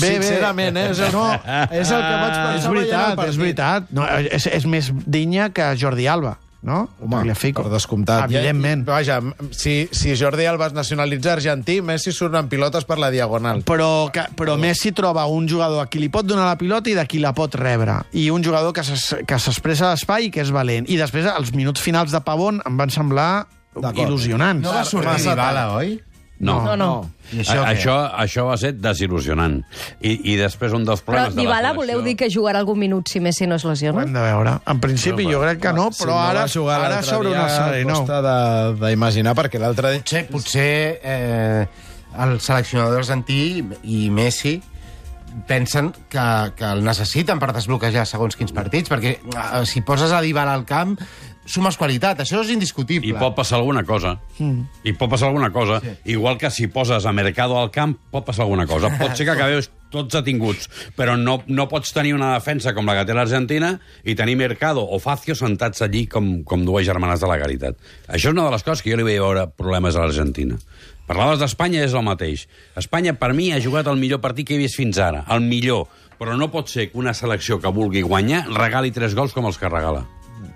Bé, 0.00 0.09
Sincerament, 0.18 0.76
eh? 0.76 0.90
És, 0.90 1.00
no, 1.14 1.24
és 1.70 1.90
el 1.94 2.04
que 2.04 2.14
vaig 2.20 2.36
pensar 2.36 2.54
és 2.58 2.68
veritat, 2.74 3.24
és 3.28 3.40
veritat. 3.40 3.90
No, 3.94 4.06
és, 4.20 4.46
és 4.46 4.66
més 4.66 4.92
dinya 5.06 5.50
que 5.54 5.70
Jordi 5.80 6.06
Alba, 6.10 6.36
no? 6.62 6.82
Home, 7.00 7.20
Tagliafico. 7.22 7.62
per 7.64 7.72
descomptat. 7.72 8.26
Evidentment. 8.28 8.82
Ja, 8.84 8.92
vaja, 8.92 9.20
si, 9.56 9.88
si 9.92 10.16
Jordi 10.18 10.44
Alba 10.50 10.66
es 10.68 10.74
nacionalitza 10.76 11.32
argentí, 11.32 11.80
Messi 11.80 12.12
surt 12.12 12.34
en 12.36 12.50
pilotes 12.52 12.84
per 12.84 12.98
la 13.00 13.08
diagonal. 13.14 13.62
Però, 13.68 14.10
que, 14.12 14.26
però 14.36 14.58
Messi 14.60 14.92
troba 14.92 15.24
un 15.30 15.48
jugador 15.48 15.80
a 15.84 15.86
qui 15.88 16.02
li 16.02 16.10
pot 16.12 16.28
donar 16.28 16.50
la 16.50 16.58
pilota 16.60 16.90
i 16.92 16.98
de 16.98 17.06
qui 17.08 17.22
la 17.22 17.32
pot 17.36 17.54
rebre. 17.56 18.00
I 18.12 18.28
un 18.34 18.44
jugador 18.44 18.74
que 18.76 18.84
s'expressa 18.84 19.88
a 19.88 19.94
l'espai 19.94 20.28
i 20.28 20.34
que 20.34 20.44
és 20.44 20.52
valent. 20.52 20.90
I 20.90 21.00
després, 21.00 21.30
els 21.32 21.54
minuts 21.56 21.80
finals 21.80 22.12
de 22.12 22.20
Pavón 22.20 22.60
em 22.66 22.76
van 22.76 22.92
semblar 22.92 23.46
il·lusionants. 23.74 24.64
No 24.66 24.72
va 24.74 24.84
sortir 24.84 25.16
Dybala, 25.22 25.68
oi? 25.78 25.98
No. 26.40 26.54
No, 26.64 26.74
no. 26.76 27.10
I 27.30 27.42
Això, 27.44 27.60
això 27.60 27.60
què? 27.60 27.70
això, 27.70 27.94
això 28.24 28.44
va 28.48 28.54
ser 28.56 28.70
desil·lusionant. 28.80 29.58
I, 30.00 30.14
I 30.32 30.36
després 30.40 30.72
un 30.72 30.86
dels 30.88 31.02
Però 31.04 31.12
problemes 31.12 31.34
de 31.34 31.36
la 31.36 31.42
Dybala, 31.44 31.68
selecció... 31.74 31.80
voleu 31.82 32.00
dir 32.08 32.14
que 32.16 32.30
jugarà 32.32 32.62
algun 32.64 32.78
minut 32.80 33.12
si 33.12 33.20
Messi 33.20 33.46
no 33.46 33.58
es 33.60 33.64
Ho 33.64 33.70
lesiona? 33.74 34.02
hem 34.06 34.14
de 34.16 34.22
veure. 34.24 34.54
En 34.72 34.80
principi 34.80 35.28
jo 35.28 35.42
crec 35.44 35.60
que 35.60 35.72
no, 35.76 35.90
Si 35.92 36.02
però 36.02 36.16
ara, 36.16 36.46
ara 36.46 36.48
sobre 37.04 37.28
un 37.28 37.36
dia, 37.36 37.44
escenari 37.46 37.84
nou. 37.84 38.00
Costa 38.00 38.22
de- 38.24 38.88
d'imaginar, 38.88 39.36
perquè 39.36 39.60
l'altre 39.60 39.92
dia... 39.92 40.00
Potser, 40.00 40.24
potser 40.32 40.66
eh, 41.04 41.66
el 42.24 42.40
seleccionador 42.40 43.04
argentí 43.04 43.42
i 43.84 44.08
Messi 44.10 44.56
pensen 45.46 45.92
que, 46.10 46.24
que 46.58 46.64
el 46.72 46.80
necessiten 46.82 47.38
per 47.38 47.52
desbloquejar 47.54 48.02
segons 48.08 48.34
quins 48.34 48.50
partits, 48.56 48.90
perquè 48.90 49.12
eh, 49.20 49.60
si 49.68 49.84
poses 49.86 50.10
a 50.10 50.18
Dybala 50.24 50.56
al 50.56 50.64
camp, 50.66 50.96
sumes 51.50 51.76
qualitat, 51.76 52.22
això 52.22 52.40
és 52.44 52.52
indiscutible. 52.54 53.10
I 53.10 53.16
pot 53.18 53.34
passar 53.36 53.58
alguna 53.58 53.82
cosa. 53.86 54.14
Mm. 54.38 54.68
I 54.86 54.94
pot 54.98 55.10
passar 55.12 55.28
alguna 55.28 55.50
cosa. 55.52 55.80
Sí. 55.82 55.96
Igual 56.14 56.38
que 56.38 56.50
si 56.50 56.68
poses 56.70 57.06
a 57.06 57.12
Mercado 57.12 57.58
al 57.58 57.70
camp, 57.74 57.96
pot 58.10 58.24
passar 58.24 58.46
alguna 58.46 58.66
cosa. 58.70 58.92
Pot 59.00 59.16
ser 59.16 59.26
que 59.26 59.34
acabeu 59.34 59.60
tots 59.90 60.14
atinguts, 60.14 60.68
però 60.94 61.16
no, 61.18 61.40
no 61.50 61.66
pots 61.68 61.90
tenir 61.92 62.12
una 62.14 62.34
defensa 62.36 62.72
com 62.76 62.86
la 62.86 62.94
que 62.98 63.06
té 63.08 63.14
l'Argentina 63.16 63.72
i 64.06 64.14
tenir 64.14 64.36
Mercado 64.38 64.84
o 64.84 65.00
Facio 65.02 65.34
sentats 65.34 65.82
allí 65.82 66.04
com, 66.06 66.44
com 66.46 66.62
dues 66.66 66.86
germanes 66.86 67.22
de 67.22 67.30
la 67.30 67.40
caritat. 67.40 67.80
Això 68.06 68.30
és 68.30 68.36
una 68.36 68.46
de 68.46 68.54
les 68.54 68.66
coses 68.66 68.84
que 68.84 68.92
jo 68.92 69.00
li 69.00 69.06
veia 69.08 69.24
veure 69.24 69.48
problemes 69.50 69.96
a 69.96 70.04
l'Argentina. 70.04 70.60
Parlaves 71.10 71.40
d'Espanya, 71.42 71.82
és 71.82 71.96
el 71.98 72.06
mateix. 72.06 72.44
Espanya, 72.78 73.16
per 73.18 73.32
mi, 73.34 73.48
ha 73.50 73.58
jugat 73.58 73.88
el 73.90 73.98
millor 73.98 74.20
partit 74.22 74.46
que 74.46 74.54
he 74.54 74.60
vist 74.60 74.78
fins 74.78 75.00
ara. 75.02 75.24
El 75.34 75.42
millor. 75.42 75.88
Però 76.20 76.36
no 76.38 76.52
pot 76.52 76.70
ser 76.70 76.90
que 76.92 77.00
una 77.00 77.16
selecció 77.18 77.58
que 77.58 77.72
vulgui 77.74 78.04
guanyar 78.06 78.44
regali 78.52 78.94
tres 78.94 79.16
gols 79.18 79.34
com 79.34 79.48
els 79.50 79.58
que 79.58 79.72
regala. 79.72 80.04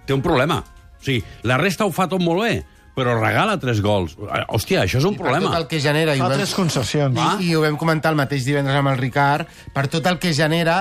Té 0.07 0.15
un 0.15 0.23
problema. 0.23 0.61
O 1.05 1.07
sigui, 1.07 1.21
la 1.45 1.59
resta 1.61 1.85
ho 1.85 1.93
fa 1.93 2.09
tot 2.09 2.23
molt 2.25 2.41
bé, 2.47 2.55
però 2.97 3.13
regala 3.21 3.59
tres 3.61 3.83
gols. 3.85 4.17
Eh, 4.17 4.43
Hòstia, 4.57 4.85
això 4.87 4.97
és 5.03 5.05
un 5.05 5.17
Per 5.19 5.27
problema. 5.27 5.51
tot 5.51 5.59
el 5.61 5.67
que 5.69 5.81
genera... 5.85 6.15
i 6.17 6.21
Fa 6.23 6.31
vam- 6.31 6.39
tres 6.41 6.55
concessions. 6.57 7.19
Ah. 7.21 7.37
I, 7.39 7.51
I 7.51 7.55
ho 7.59 7.61
vam 7.67 7.77
comentar 7.77 8.13
el 8.15 8.17
mateix 8.17 8.47
divendres 8.47 8.77
amb 8.81 8.89
el 8.95 9.01
Ricard, 9.03 9.51
per 9.75 9.89
tot 9.93 10.07
el 10.09 10.17
que 10.23 10.33
genera, 10.33 10.79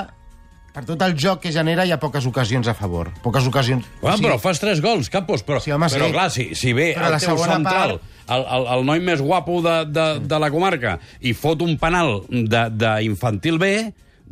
per 0.74 0.86
tot 0.88 1.02
el 1.06 1.18
joc 1.20 1.42
que 1.44 1.52
genera, 1.52 1.84
hi 1.86 1.92
ha 1.92 2.00
poques 2.00 2.26
ocasions 2.26 2.70
a 2.72 2.74
favor. 2.78 3.12
Poques 3.22 3.46
ocasions... 3.50 3.86
Bueno, 4.00 4.14
o 4.16 4.18
sigui, 4.18 4.30
però 4.30 4.40
fas 4.42 4.62
tres 4.64 4.80
gols, 4.82 5.10
Campos, 5.12 5.44
però, 5.44 5.60
Sí, 5.62 5.74
home, 5.76 5.90
però 5.92 6.08
sí. 6.08 6.14
clar, 6.16 6.30
si, 6.32 6.46
si 6.56 6.72
ve 6.74 6.94
Però 6.96 7.12
el 7.12 7.20
teu 7.20 7.38
central, 7.44 7.98
part- 8.00 8.32
el, 8.38 8.46
el, 8.58 8.70
el 8.78 8.86
noi 8.88 9.04
més 9.04 9.22
guapo 9.22 9.60
de, 9.66 9.76
de, 9.92 10.08
de 10.24 10.40
la 10.40 10.50
comarca, 10.54 10.96
i 11.20 11.34
fot 11.38 11.62
un 11.66 11.76
penal 11.82 12.22
de- 12.30 12.70
d'infantil 12.80 13.60
B, 13.62 13.74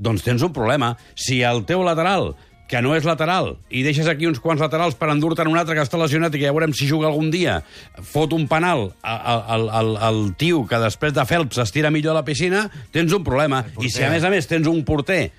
doncs 0.02 0.24
tens 0.24 0.42
un 0.42 0.54
problema. 0.56 0.96
Si 1.20 1.42
el 1.46 1.66
teu 1.70 1.84
lateral 1.86 2.32
que 2.72 2.80
no 2.80 2.94
és 2.96 3.04
lateral, 3.04 3.58
i 3.68 3.82
deixes 3.84 4.08
aquí 4.08 4.24
uns 4.30 4.40
quants 4.40 4.62
laterals 4.64 4.96
per 4.96 5.10
endur-te'n 5.12 5.50
un 5.52 5.58
altre 5.60 5.76
que 5.76 5.84
està 5.84 6.00
lesionat 6.00 6.32
i 6.32 6.40
que 6.40 6.46
ja 6.48 6.54
veurem 6.56 6.72
si 6.72 6.88
juga 6.88 7.10
algun 7.10 7.28
dia, 7.34 7.58
fot 8.00 8.32
un 8.32 8.46
penal 8.48 8.94
a- 9.04 9.18
a- 9.18 9.42
al, 9.58 9.66
al, 9.76 9.90
al 10.00 10.22
tio 10.40 10.62
que 10.70 10.80
després 10.80 11.12
de 11.14 11.26
Phelps 11.28 11.60
es 11.66 11.74
tira 11.76 11.92
millor 11.92 12.16
a 12.16 12.22
la 12.22 12.24
piscina, 12.26 12.70
tens 12.96 13.12
un 13.12 13.26
problema. 13.28 13.66
I 13.84 13.90
si 13.92 14.06
a 14.08 14.10
més 14.14 14.24
a 14.24 14.32
més 14.32 14.48
tens 14.48 14.70
un 14.72 14.86
porter 14.88 15.34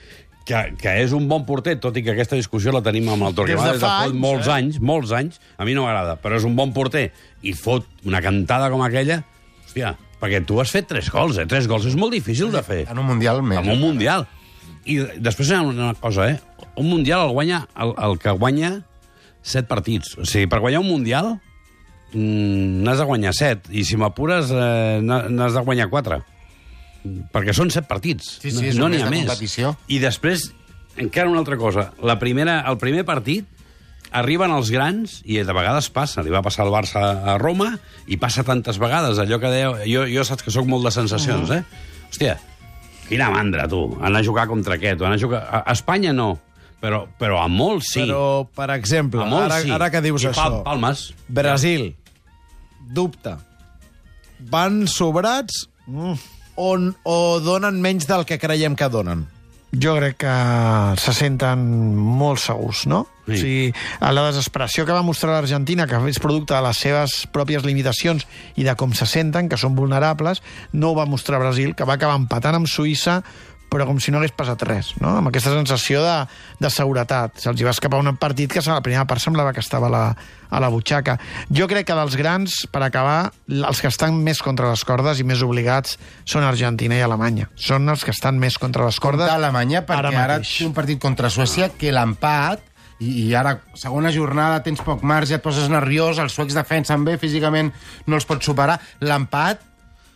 que, 0.45 0.61
que 0.77 0.93
és 1.07 1.13
un 1.17 1.25
bon 1.31 1.47
porter, 1.49 1.79
tot 1.81 1.97
i 1.97 2.03
que 2.05 2.13
aquesta 2.13 2.37
discussió 2.37 2.73
la 2.75 2.83
tenim 2.85 3.09
amb 3.09 3.31
el 3.31 3.35
Torquemada 3.39 3.73
Des 3.73 3.81
de 3.81 3.81
des 3.81 3.81
de 3.81 3.89
fa 3.89 3.97
fa 4.03 4.05
anys, 4.11 4.21
molts 4.27 4.47
eh? 4.49 4.53
anys, 4.59 4.79
molts 4.93 5.13
anys, 5.17 5.41
a 5.57 5.65
mi 5.65 5.73
no 5.79 5.87
m'agrada, 5.87 6.19
però 6.21 6.37
és 6.37 6.45
un 6.45 6.57
bon 6.59 6.73
porter 6.77 7.07
i 7.47 7.55
fot 7.57 7.87
una 8.05 8.21
cantada 8.21 8.69
com 8.75 8.83
aquella, 8.85 9.23
hòstia, 9.65 9.95
perquè 10.21 10.43
tu 10.45 10.61
has 10.61 10.69
fet 10.75 10.91
tres 10.91 11.09
gols, 11.15 11.39
eh? 11.41 11.47
Tres 11.49 11.65
gols 11.71 11.87
és 11.89 11.97
molt 11.97 12.13
difícil 12.13 12.53
de 12.53 12.61
fer. 12.67 12.83
En 12.93 12.99
un 13.01 13.07
Mundial 13.09 13.41
més. 13.43 13.63
En 13.65 13.73
un 13.73 13.81
Mundial. 13.81 14.27
I 14.87 14.97
després 15.23 15.51
hi 15.51 15.55
ha 15.55 15.63
una 15.63 15.93
cosa, 15.95 16.29
eh? 16.31 16.41
Un 16.77 16.89
Mundial 16.91 17.27
el 17.29 17.33
guanya 17.37 17.67
el, 17.77 17.93
el 18.03 18.19
que 18.19 18.31
guanya 18.35 18.73
set 19.43 19.67
partits. 19.71 20.17
O 20.19 20.25
sigui, 20.27 20.49
per 20.51 20.59
guanyar 20.63 20.81
un 20.83 20.89
Mundial 20.91 21.35
mm, 22.13 22.83
n'has 22.85 22.99
de 22.99 23.07
guanyar 23.09 23.35
set, 23.37 23.69
i 23.71 23.85
si 23.85 23.97
m'apures 24.01 24.51
eh, 24.55 25.01
n'ha- 25.03 25.29
n'has 25.31 25.55
de 25.55 25.63
guanyar 25.67 25.89
quatre. 25.93 26.21
Perquè 27.33 27.55
són 27.55 27.71
set 27.75 27.89
partits. 27.91 28.37
Sí, 28.43 28.51
sí, 28.55 28.73
no 28.79 28.89
n'hi 28.89 29.01
ha 29.03 29.09
més. 29.11 29.25
competició. 29.27 29.75
I 29.91 29.99
després, 30.03 30.51
encara 30.97 31.29
una 31.31 31.41
altra 31.43 31.57
cosa. 31.59 31.89
La 32.03 32.19
primera, 32.21 32.61
el 32.71 32.79
primer 32.79 33.03
partit 33.09 33.49
arriben 34.13 34.53
els 34.53 34.69
grans, 34.71 35.21
i 35.25 35.39
de 35.41 35.55
vegades 35.57 35.89
passa, 35.91 36.23
li 36.23 36.31
va 36.31 36.43
passar 36.45 36.67
al 36.67 36.71
Barça 36.75 37.01
a 37.33 37.39
Roma, 37.41 37.73
i 38.07 38.19
passa 38.21 38.45
tantes 38.45 38.77
vegades, 38.79 39.19
allò 39.19 39.39
que 39.41 39.49
deia... 39.51 39.71
Jo, 39.89 40.05
jo 40.07 40.23
saps 40.29 40.45
que 40.45 40.53
sóc 40.53 40.67
molt 40.69 40.85
de 40.85 40.93
sensacions, 40.95 41.49
Mm. 41.49 41.63
eh? 41.63 41.65
Hòstia, 42.13 42.35
quina 43.13 43.29
mandra, 43.33 43.69
tu, 43.71 43.85
anar 44.01 44.23
a 44.23 44.27
jugar 44.27 44.49
contra 44.51 44.79
aquest, 44.81 45.05
anar 45.05 45.21
a 45.21 45.23
jugar... 45.23 45.43
A 45.63 45.77
Espanya 45.77 46.15
no, 46.17 46.31
però, 46.83 47.05
però 47.21 47.39
a 47.45 47.49
molts 47.53 47.93
sí. 47.95 48.03
Però, 48.07 48.45
per 48.49 48.71
exemple, 48.75 49.23
a 49.23 49.29
molts 49.31 49.49
ara, 49.51 49.61
sí. 49.63 49.71
ara 49.77 49.91
que 49.93 50.03
dius 50.05 50.25
I 50.25 50.31
això, 50.33 50.41
Pal 50.43 50.63
Palmes. 50.67 51.05
Brasil, 51.29 51.91
dubte, 52.93 53.37
van 54.53 54.87
sobrats 54.91 55.69
Mm. 55.83 56.15
o, 56.63 56.67
o 57.11 57.15
donen 57.43 57.81
menys 57.83 58.07
del 58.07 58.23
que 58.23 58.37
creiem 58.39 58.77
que 58.79 58.87
donen? 58.87 59.25
Jo 59.73 59.95
crec 59.97 60.19
que 60.21 60.33
se 61.01 61.15
senten 61.17 61.63
molt 61.97 62.43
segurs, 62.43 62.85
no? 62.85 63.07
Sí. 63.25 63.33
O 63.33 63.39
sigui, 63.39 63.69
a 64.05 64.11
la 64.13 64.27
desesperació 64.27 64.85
que 64.85 64.93
va 64.93 65.05
mostrar 65.07 65.33
l'Argentina, 65.33 65.87
que 65.89 65.97
és 66.11 66.21
producte 66.21 66.53
de 66.53 66.61
les 66.67 66.81
seves 66.85 67.15
pròpies 67.33 67.65
limitacions 67.65 68.27
i 68.61 68.67
de 68.67 68.75
com 68.77 68.93
se 68.93 69.09
senten, 69.09 69.49
que 69.49 69.57
són 69.57 69.79
vulnerables, 69.79 70.43
no 70.77 70.91
ho 70.91 70.99
va 70.99 71.09
mostrar 71.09 71.41
Brasil, 71.41 71.73
que 71.79 71.89
va 71.89 71.97
acabar 71.97 72.19
empatant 72.21 72.61
amb 72.61 72.69
Suïssa, 72.69 73.23
però 73.73 73.87
com 73.89 73.97
si 74.03 74.13
no 74.13 74.21
hagués 74.21 74.35
passat 74.37 74.63
res, 74.69 74.93
no? 75.01 75.17
amb 75.23 75.31
aquesta 75.31 75.55
sensació 75.55 76.03
de, 76.05 76.17
de 76.61 76.71
seguretat. 76.73 77.41
Se'ls 77.41 77.63
va 77.65 77.73
escapar 77.73 78.03
un 78.03 78.13
partit 78.21 78.53
que 78.53 78.61
a 78.61 78.75
la 78.75 78.85
primera 78.85 79.07
part 79.09 79.25
semblava 79.25 79.55
que 79.57 79.65
estava 79.65 79.89
a 79.89 79.93
la, 79.93 80.03
a 80.53 80.61
la 80.61 80.69
butxaca. 80.73 81.17
Jo 81.49 81.69
crec 81.71 81.89
que 81.89 81.97
dels 81.97 82.17
grans, 82.21 82.59
per 82.73 82.83
acabar, 82.85 83.33
els 83.49 83.81
que 83.81 83.89
estan 83.89 84.21
més 84.27 84.43
contra 84.45 84.69
les 84.69 84.85
cordes 84.85 85.23
i 85.23 85.27
més 85.29 85.41
obligats 85.47 85.97
són 86.29 86.45
Argentina 86.45 86.99
i 86.99 87.05
Alemanya. 87.07 87.49
Són 87.57 87.89
els 87.89 88.05
que 88.05 88.13
estan 88.13 88.37
més 88.43 88.61
contra 88.61 88.85
les 88.85 89.01
cordes 89.01 89.31
d'Alemanya, 89.31 89.87
perquè 89.89 90.13
ara 90.13 90.27
ara, 90.27 90.39
té 90.45 90.69
un 90.69 90.77
partit 90.77 91.01
contra 91.01 91.33
Suècia 91.33 91.73
que 91.73 91.95
l'empat, 91.95 92.69
i, 93.03 93.11
i 93.25 93.27
ara, 93.35 93.57
segona 93.79 94.13
jornada, 94.15 94.61
tens 94.63 94.85
poc 94.85 95.03
marge, 95.07 95.39
et 95.39 95.43
poses 95.43 95.73
nerviós, 95.73 96.21
els 96.23 96.37
suecs 96.37 96.55
defensen 96.55 97.09
bé, 97.09 97.17
físicament 97.19 97.73
no 98.07 98.21
els 98.21 98.29
pots 98.29 98.47
superar. 98.47 98.79
L'empat 99.03 99.65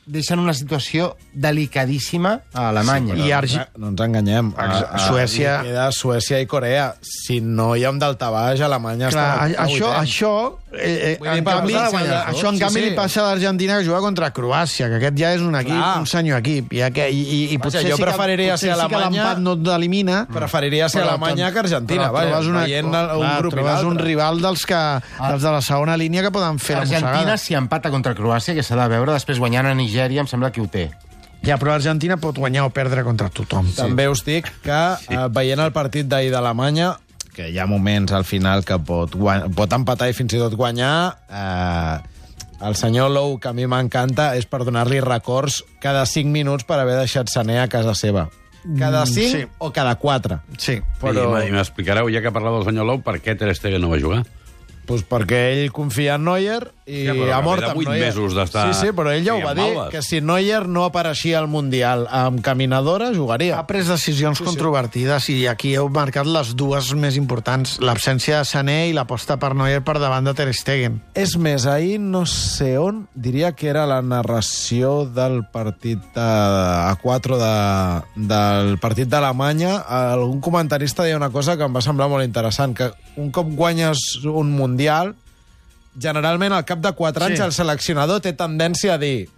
deixa 0.07 0.37
en 0.37 0.45
una 0.45 0.55
situació 0.55 1.17
delicadíssima 1.37 2.41
a 2.53 2.69
Alemanya. 2.71 3.15
I 3.15 3.31
Argi... 3.33 3.61
No 3.77 3.93
ens 3.93 4.01
enganyem. 4.01 4.53
A, 4.57 4.67
a, 4.97 4.99
Suècia- 5.07 5.61
Queda 5.63 5.91
Suècia 5.93 6.41
i 6.41 6.47
Corea. 6.49 6.95
Si 7.05 7.41
no 7.41 7.75
hi 7.77 7.85
ha 7.85 7.91
un 7.93 7.99
daltabaix, 8.01 8.61
Alemanya 8.65 9.11
Clar, 9.13 9.51
està... 9.51 9.61
a- 9.61 9.67
això, 9.67 9.91
això, 10.01 10.33
eh, 10.73 11.17
eh, 11.21 11.37
en 11.37 11.45
per 11.45 11.59
canvi, 11.61 11.75
guanyar, 11.77 12.21
això 12.33 12.49
en 12.51 12.57
sí, 12.59 12.63
canvi 12.65 12.81
sí. 12.81 12.85
li 12.89 12.95
passa 12.97 13.23
a 13.23 13.27
l'Argentina 13.31 13.79
que 13.79 13.85
juga 13.87 14.01
contra 14.05 14.33
Croàcia, 14.35 14.89
que 14.91 14.99
aquest 15.01 15.19
ja 15.21 15.33
és 15.37 15.45
un 15.45 15.55
equip, 15.61 15.77
Clar. 15.77 15.93
un 16.01 16.07
senyor 16.11 16.41
equip. 16.43 16.73
I, 16.77 16.83
que, 16.97 17.09
i, 17.11 17.21
i, 17.23 17.39
i 17.53 17.57
Vaja, 17.57 17.63
potser 17.67 17.85
jo 17.87 17.97
sí 17.97 18.03
que, 18.03 18.09
preferiria 18.09 18.57
potser 18.57 18.71
ser 18.73 18.75
sí 18.81 18.89
que 18.89 18.97
Alemanya- 18.97 19.25
l'empat 19.29 19.43
no 19.45 19.57
t'elimina. 19.61 20.19
Preferiria 20.33 20.89
ser 20.93 21.03
Alemanya 21.05 21.53
que 21.53 21.63
Argentina, 21.67 22.09
però 22.09 22.13
vaja, 22.17 22.31
trobes 22.33 22.51
una, 22.53 22.65
veient 22.67 22.87
un 22.89 22.93
clar, 22.97 23.39
grup 23.43 23.55
trobes 23.57 23.83
un 23.93 23.99
rival 23.99 24.41
dels, 24.43 24.67
que, 24.67 24.83
dels 25.21 25.43
de 25.43 25.55
la 25.59 25.61
segona 25.63 25.97
línia 26.01 26.23
que 26.27 26.31
poden 26.35 26.59
fer 26.59 26.77
la 26.81 26.83
Argentina, 26.87 27.13
mossegada. 27.13 27.39
si 27.39 27.55
empata 27.55 27.91
contra 27.91 28.15
Croàcia, 28.17 28.55
que 28.57 28.63
s'ha 28.67 28.77
de 28.81 28.89
veure, 28.89 29.13
després 29.13 29.39
guanyant 29.39 29.67
a 29.71 29.75
Nigèria, 29.75 30.21
em 30.25 30.27
sembla 30.31 30.51
que 30.53 30.61
ho 30.65 30.67
té. 30.71 30.89
Ja, 31.45 31.59
però 31.61 31.77
Argentina 31.77 32.17
pot 32.17 32.39
guanyar 32.39 32.65
o 32.67 32.71
perdre 32.75 33.05
contra 33.07 33.29
tothom. 33.31 33.69
També 33.77 34.09
us 34.09 34.25
dic 34.27 34.49
que, 34.65 34.81
eh, 35.09 35.29
veient 35.31 35.61
el 35.61 35.73
partit 35.73 36.09
d'ahir 36.09 36.33
d'Alemanya, 36.33 36.97
que 37.37 37.51
hi 37.53 37.59
ha 37.59 37.67
moments 37.69 38.13
al 38.17 38.25
final 38.25 38.65
que 38.65 38.79
pot, 38.79 39.13
pot 39.55 39.73
empatar 39.77 40.09
i 40.09 40.15
fins 40.17 40.33
i 40.33 40.39
tot 40.41 40.55
guanyar, 40.57 41.19
eh, 41.29 41.99
el 42.67 42.77
senyor 42.81 43.11
Lou, 43.13 43.37
que 43.39 43.51
a 43.51 43.53
mi 43.53 43.67
m'encanta, 43.69 44.31
és 44.37 44.47
per 44.49 44.65
donar-li 44.65 45.03
records 45.05 45.63
cada 45.83 46.07
5 46.09 46.33
minuts 46.33 46.65
per 46.65 46.81
haver 46.81 46.97
deixat 46.97 47.29
Sané 47.29 47.61
a 47.61 47.69
casa 47.69 47.95
seva. 47.95 48.31
Cada 48.79 49.05
5 49.07 49.29
sí. 49.31 49.45
o 49.59 49.71
cada 49.73 49.95
4. 49.95 50.41
Sí. 50.59 50.81
Però-. 51.01 51.29
I 51.45 51.53
m'explicareu, 51.55 52.09
ja 52.11 52.23
que 52.25 52.33
parlava 52.35 52.59
del 52.59 52.67
senyor 52.67 52.89
Lou, 52.89 53.03
per 53.05 53.21
què 53.21 53.37
Ter 53.39 53.53
Stegen 53.55 53.85
no 53.85 53.93
va 53.93 54.01
jugar? 54.01 54.25
Pues 54.87 55.05
perquè 55.07 55.43
ell 55.53 55.71
confia 55.75 56.17
en 56.17 56.25
Neuer 56.27 56.73
i 56.87 57.05
Ja, 57.05 57.15
però 57.19 57.33
ha 57.35 57.41
mort 57.43 57.65
amb 57.67 57.75
vuit 57.75 57.89
Neuer. 57.89 58.07
mesos 58.07 58.33
d'estar- 58.37 58.73
Sí, 58.73 58.87
sí, 58.87 58.93
però 58.95 59.11
ell 59.13 59.25
ja 59.27 59.35
ho 59.35 59.39
Sí, 59.39 59.43
va 59.43 59.51
amb 59.51 59.59
dir, 59.61 59.75
malves. 59.75 59.91
que 59.91 60.03
si 60.03 60.21
Neuer 60.21 60.69
no 60.69 60.85
apareixia 60.85 61.41
al 61.41 61.49
Mundial 61.49 62.07
amb 62.09 62.41
caminadora, 62.41 63.13
jugaria. 63.13 63.59
Ha 63.59 63.67
pres 63.67 63.89
decisions 63.89 64.39
sí, 64.39 64.45
controvertides 64.45 65.29
i 65.31 65.47
aquí 65.49 65.75
heu 65.75 65.89
marcat 65.91 66.27
les 66.27 66.55
dues 66.55 66.93
més 66.95 67.17
importants, 67.17 67.81
l'absència 67.81 68.39
de 68.39 68.45
Sané 68.45 68.89
i 68.89 68.93
l'aposta 68.93 69.37
per 69.37 69.55
Neuer 69.57 69.83
per 69.83 69.99
davant 69.99 70.25
de 70.25 70.35
Ter 70.35 70.53
Stegen. 70.55 71.03
És 71.15 71.37
més, 71.37 71.67
ahir 71.67 71.99
no 71.99 72.25
sé 72.25 72.79
on, 72.79 73.09
diria 73.15 73.51
que 73.53 73.67
era 73.69 73.85
la 73.87 74.01
narració 74.03 75.07
del 75.07 75.43
partit 75.51 75.99
de, 76.15 76.21
a 76.23 76.95
4 77.03 77.37
de, 77.39 78.03
del 78.29 78.79
partit 78.79 79.09
d'Alemanya. 79.09 79.79
Algun 80.13 80.41
comentarista 80.41 81.03
deia 81.03 81.17
una 81.17 81.31
cosa 81.31 81.57
que 81.57 81.65
em 81.67 81.75
va 81.75 81.83
semblar 81.83 82.09
molt 82.09 82.25
interessant, 82.25 82.75
que 82.77 82.93
un 83.17 83.31
cop 83.33 83.49
guanyes 83.57 84.21
un 84.25 84.53
Mundial, 84.57 85.15
generalment 86.01 86.53
al 86.53 86.65
cap 86.69 86.81
de 86.85 86.93
4 86.93 87.25
anys 87.25 87.39
Sí. 87.41 87.45
el 87.45 87.53
seleccionador 87.53 88.21
té 88.21 88.33
tendència 88.33 88.95
a 88.95 88.99
dir 88.99 89.29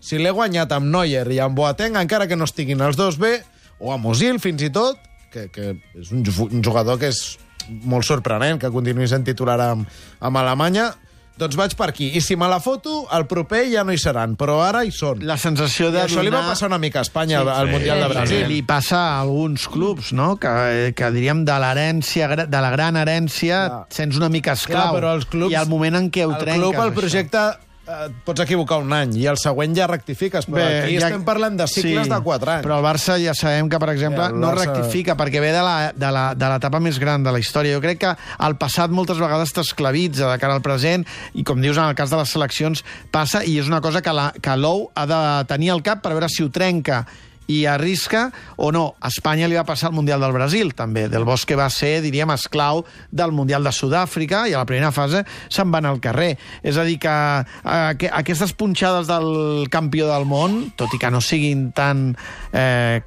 si 0.00 0.18
l'he 0.18 0.30
guanyat 0.30 0.70
amb 0.72 0.86
Neuer 0.92 1.26
i 1.32 1.38
amb 1.42 1.56
Boateng, 1.56 1.96
encara 1.96 2.26
que 2.28 2.36
no 2.36 2.44
estiguin 2.44 2.80
els 2.80 2.96
dos 2.96 3.18
bé, 3.18 3.42
o 3.80 3.92
amb 3.92 4.06
Osil 4.06 4.38
fins 4.40 4.62
i 4.62 4.70
tot, 4.70 4.98
que, 5.32 5.48
que 5.50 5.74
és 5.98 6.12
un 6.12 6.22
jugador 6.62 6.98
que 7.00 7.08
és 7.10 7.38
molt 7.82 8.06
sorprenent, 8.06 8.60
que 8.60 8.70
continuï 8.70 9.08
sent 9.10 9.24
titular 9.26 9.58
amb, 9.60 9.88
amb 10.20 10.38
Alemanya, 10.38 10.92
doncs 11.36 11.56
vaig 11.58 11.74
per 11.76 11.90
aquí. 11.90 12.10
I 12.16 12.20
si 12.24 12.36
me 12.36 12.48
la 12.48 12.58
foto, 12.60 13.06
el 13.12 13.26
proper 13.28 13.64
ja 13.72 13.82
no 13.84 13.92
hi 13.92 13.98
seran, 14.00 14.36
però 14.40 14.58
ara 14.64 14.84
hi 14.86 14.90
són. 14.94 15.20
La 15.26 15.36
sensació 15.36 15.90
I 15.90 15.92
de 15.92 16.00
això 16.06 16.22
li 16.24 16.30
va 16.32 16.38
donar- 16.40 16.54
passar 16.54 16.68
una 16.70 16.78
mica 16.78 17.00
a 17.00 17.02
Espanya 17.06 17.42
sí, 17.42 17.48
al 17.52 17.66
sí, 17.68 17.72
Mundial 17.72 18.00
de 18.00 18.06
sí. 18.06 18.12
Brasil. 18.14 18.46
Li 18.48 18.62
passa 18.62 18.98
a 19.10 19.20
alguns 19.20 19.68
clubs, 19.68 20.12
no? 20.16 20.36
Que, 20.40 20.92
que 20.96 21.10
diríem 21.12 21.44
de 21.44 21.58
l'herència, 21.60 22.28
de 22.46 22.60
la 22.64 22.70
gran 22.70 22.96
herència, 22.96 23.60
Clar. 23.68 23.84
sents 23.90 24.16
una 24.16 24.28
mica 24.32 24.52
esclau. 24.56 24.88
Clar, 24.90 24.94
però 24.96 25.14
els 25.18 25.26
clubs... 25.26 25.52
I 25.52 25.56
al 25.60 25.68
moment 25.68 25.94
en 26.00 26.10
què 26.10 26.24
ho 26.26 26.32
el 26.32 26.38
trenques... 26.40 26.62
club, 26.62 26.74
el 26.74 26.90
això. 26.90 26.98
projecte, 27.00 27.38
eh, 27.38 27.65
et 27.86 28.14
pots 28.26 28.42
equivocar 28.42 28.80
un 28.82 28.90
any, 28.92 29.12
i 29.20 29.26
el 29.30 29.36
següent 29.38 29.74
ja 29.76 29.86
rectifiques, 29.86 30.48
però 30.50 30.58
Bé, 30.58 30.78
aquí 30.82 30.96
ja... 30.98 31.06
estem 31.06 31.22
parlant 31.26 31.54
de 31.58 31.66
cicles 31.70 32.08
de 32.10 32.18
4 32.24 32.50
anys. 32.56 32.64
Però 32.66 32.78
el 32.80 32.84
Barça 32.86 33.14
ja 33.22 33.34
sabem 33.38 33.68
que, 33.70 33.78
per 33.78 33.90
exemple, 33.92 34.24
Sí, 34.26 34.34
el 34.34 34.40
no 34.42 34.50
Barça- 34.50 34.72
rectifica, 34.72 35.14
perquè 35.18 35.42
ve 35.44 35.52
de 35.54 36.10
l'etapa 36.50 36.80
més 36.82 36.98
gran 36.98 37.22
de 37.22 37.30
la 37.34 37.38
història. 37.42 37.76
Jo 37.76 37.82
crec 37.84 38.00
que 38.02 38.14
el 38.48 38.56
passat 38.58 38.90
moltes 38.90 39.20
vegades 39.22 39.54
t'esclavitza 39.54 40.32
de 40.32 40.40
cara 40.42 40.58
al 40.58 40.64
present, 40.66 41.06
i 41.34 41.44
com 41.46 41.62
dius, 41.62 41.78
en 41.78 41.86
el 41.86 41.94
cas 41.94 42.10
de 42.10 42.18
les 42.18 42.34
seleccions, 42.34 42.82
passa, 43.14 43.44
i 43.46 43.58
és 43.62 43.70
una 43.70 43.80
cosa 43.80 44.02
que 44.02 44.56
l'OU 44.56 44.90
ha 44.94 45.06
de 45.06 45.22
tenir 45.46 45.70
al 45.70 45.82
cap 45.86 46.02
per 46.02 46.12
veure 46.16 46.28
si 46.32 46.42
ho 46.42 46.50
trenca 46.50 47.04
i 47.46 47.64
arrisca, 47.66 48.30
o 48.56 48.70
no, 48.74 48.94
a 49.00 49.10
Espanya 49.12 49.48
li 49.48 49.58
va 49.58 49.66
passar 49.66 49.90
al 49.90 49.96
Mundial 49.96 50.22
del 50.22 50.34
Brasil, 50.34 50.72
també. 50.74 51.06
Del 51.12 51.26
Bosque 51.28 51.58
va 51.58 51.68
ser, 51.72 52.00
diríem, 52.04 52.32
esclau 52.34 52.84
del 53.10 53.34
Mundial 53.36 53.66
de 53.66 53.72
Sud-àfrica 53.74 54.46
i 54.50 54.54
a 54.54 54.62
la 54.62 54.68
primera 54.68 54.92
fase 54.94 55.24
se'n 55.48 55.72
van 55.74 55.86
al 55.86 56.00
carrer. 56.02 56.34
És 56.66 56.78
a 56.78 56.86
dir, 56.86 56.98
que 57.02 57.10
eh, 57.10 58.10
aquestes 58.10 58.54
punxades 58.58 59.10
del 59.10 59.68
campió 59.70 60.10
del 60.10 60.26
món, 60.28 60.72
tot 60.76 60.94
i 60.94 61.02
que 61.02 61.12
no 61.12 61.22
siguin 61.24 61.70
tan... 61.76 62.08
Eh, 62.52 63.02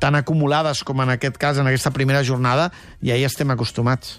tan 0.00 0.16
acumulades 0.16 0.80
com 0.80 1.02
en 1.04 1.10
aquest 1.12 1.36
cas, 1.36 1.58
en 1.60 1.68
aquesta 1.68 1.90
primera 1.92 2.22
jornada, 2.24 2.70
ja 3.04 3.18
hi 3.20 3.26
estem 3.28 3.50
acostumats. 3.52 4.16